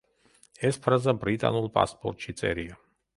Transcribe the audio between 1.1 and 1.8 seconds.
ბრიტანულ